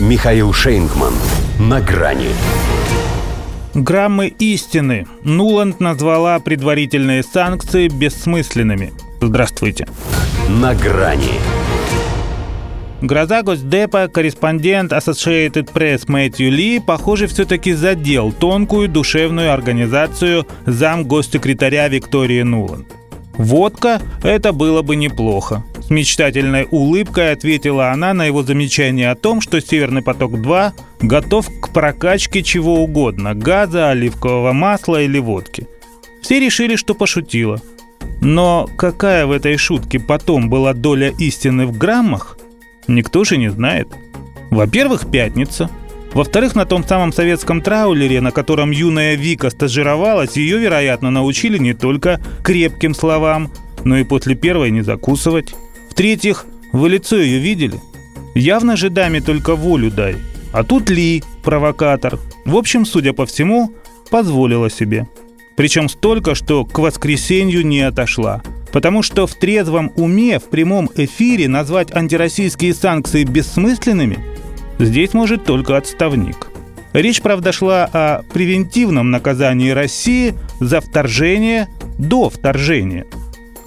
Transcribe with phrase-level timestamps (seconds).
[0.00, 1.12] Михаил Шейнгман.
[1.58, 2.30] На грани.
[3.74, 5.06] Граммы истины.
[5.24, 8.94] Нуланд назвала предварительные санкции бессмысленными.
[9.20, 9.86] Здравствуйте.
[10.48, 11.34] На грани.
[13.02, 21.88] Гроза Госдепа, корреспондент Associated Press Мэтью Ли, похоже, все-таки задел тонкую душевную организацию зам госсекретаря
[21.88, 22.86] Виктории Нуланд.
[23.34, 25.62] Водка– это было бы неплохо.
[25.90, 32.44] Мечтательной улыбкой ответила она на его замечание о том, что «Северный поток-2» готов к прокачке
[32.44, 35.66] чего угодно– газа, оливкового масла или водки.
[36.22, 37.60] Все решили, что пошутила.
[38.20, 42.38] Но какая в этой шутке потом была доля истины в граммах,
[42.86, 43.88] никто же не знает.
[44.50, 45.70] Во-первых, пятница.
[46.12, 51.74] Во-вторых, на том самом советском траулере, на котором юная Вика стажировалась, ее, вероятно, научили не
[51.74, 53.50] только крепким словам,
[53.84, 55.52] но и после первой не закусывать.
[55.90, 57.80] В-третьих, вы лицо ее видели?
[58.34, 60.16] Явно же даме только волю дай.
[60.52, 62.18] А тут Ли, провокатор.
[62.44, 63.72] В общем, судя по всему,
[64.10, 65.06] позволила себе.
[65.56, 68.42] Причем столько, что к воскресенью не отошла.
[68.72, 74.18] Потому что в трезвом уме в прямом эфире назвать антироссийские санкции бессмысленными
[74.78, 76.48] здесь может только отставник.
[76.92, 81.68] Речь, правда, шла о превентивном наказании России за вторжение
[81.98, 83.06] до вторжения.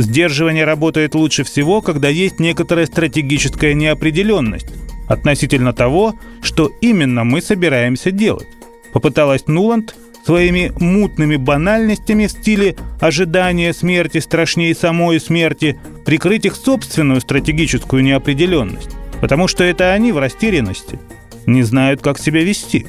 [0.00, 4.68] Сдерживание работает лучше всего, когда есть некоторая стратегическая неопределенность
[5.08, 8.46] относительно того, что именно мы собираемся делать.
[8.94, 17.20] Попыталась Нуланд своими мутными банальностями в стиле ожидания смерти страшнее самой смерти прикрыть их собственную
[17.20, 20.98] стратегическую неопределенность, потому что это они в растерянности,
[21.44, 22.86] не знают, как себя вести.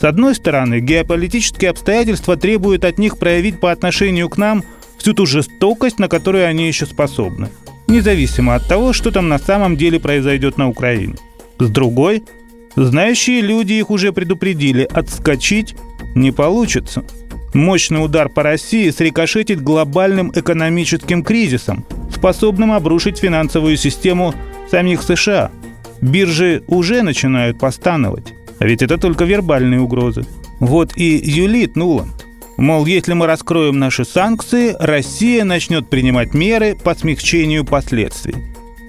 [0.00, 4.64] С одной стороны, геополитические обстоятельства требуют от них проявить по отношению к нам
[5.00, 7.48] всю ту жестокость, на которую они еще способны,
[7.88, 11.16] независимо от того, что там на самом деле произойдет на Украине.
[11.58, 12.22] С другой,
[12.76, 15.74] знающие люди их уже предупредили, отскочить
[16.14, 17.02] не получится.
[17.54, 24.34] Мощный удар по России срикошетит глобальным экономическим кризисом, способным обрушить финансовую систему
[24.70, 25.50] самих США.
[26.00, 28.32] Биржи уже начинают постановать.
[28.58, 30.24] А ведь это только вербальные угрозы.
[30.60, 32.26] Вот и юлит Нуланд.
[32.60, 38.34] Мол, если мы раскроем наши санкции, Россия начнет принимать меры по смягчению последствий.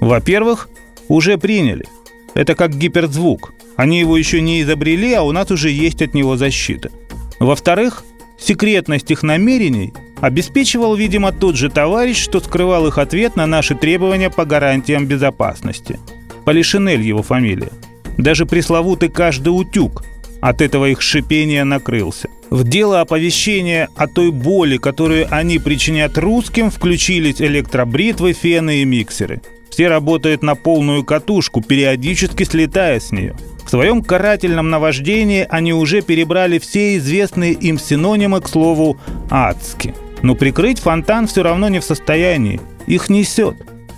[0.02, 0.68] Во-первых,
[1.08, 1.86] уже приняли.
[2.34, 3.54] Это как гиперзвук.
[3.78, 6.92] Они его еще не изобрели, а у нас уже есть от него защита.
[7.40, 8.04] Во-вторых,
[8.38, 14.30] секретность их намерений обеспечивал, видимо, тот же товарищ, что скрывал их ответ на наши требования
[14.30, 15.98] по гарантиям безопасности.
[16.44, 17.72] Полишинель его фамилия.
[18.18, 20.04] Даже пресловутый каждый утюг
[20.42, 22.28] от этого их шипения накрылся.
[22.52, 29.42] В дело оповещения о той боли, которую они причинят русским, включились электробритвы, фены и миксеры.
[29.72, 33.36] Все работают на полную катушку, периодически слетая с нее–
[33.66, 38.98] в своем карательном наваждении они уже перебрали все известные им синонимы, к слову,
[39.30, 39.94] «адски».
[40.22, 42.60] Но прикрыть фонтан все равно не в состоянии.
[42.86, 43.56] Их несет.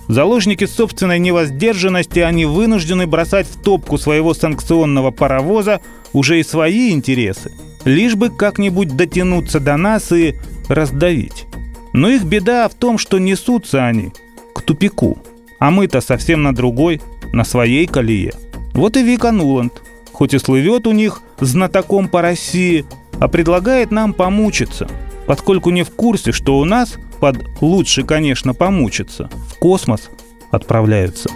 [0.08, 5.80] Заложники собственной невоздержанности они вынуждены бросать в топку своего санкционного паровоза
[6.12, 7.50] уже и свои интересы,
[7.84, 10.36] лишь бы как-нибудь дотянуться до нас и
[10.68, 11.46] раздавить.
[11.92, 14.12] Но их беда в том, что несутся они
[14.54, 15.18] к тупику,
[15.58, 17.00] а мы-то совсем на другой,
[17.32, 18.32] на своей колее–
[18.74, 22.84] вот и Вика Нуланд, хоть и слывет у них знатоком по России,
[23.20, 24.88] а предлагает нам помучиться,
[25.26, 30.10] поскольку не в курсе, что у нас под «лучше, конечно, помучиться» в космос
[30.50, 31.30] отправляются.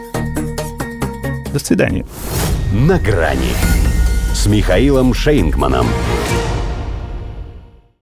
[1.53, 2.06] До свидания.
[2.72, 3.53] На грани
[4.34, 5.86] с Михаилом Шейнгманом.